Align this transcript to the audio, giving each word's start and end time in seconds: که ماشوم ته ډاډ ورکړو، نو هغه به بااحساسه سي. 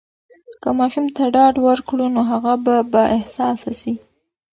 که 0.61 0.69
ماشوم 0.77 1.05
ته 1.15 1.23
ډاډ 1.33 1.55
ورکړو، 1.67 2.05
نو 2.15 2.21
هغه 2.31 2.53
به 2.65 2.75
بااحساسه 2.91 3.71
سي. 3.81 3.93